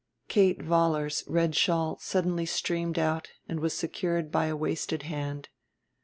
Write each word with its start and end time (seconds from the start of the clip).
Kate 0.27 0.59
Vollar's 0.63 1.23
red 1.27 1.53
shawl 1.55 1.99
suddenly 1.99 2.43
streamed 2.47 2.97
out 2.97 3.29
and 3.47 3.59
was 3.59 3.75
secured 3.77 4.31
by 4.31 4.47
a 4.47 4.55
wasted 4.55 5.03
hand. 5.03 5.49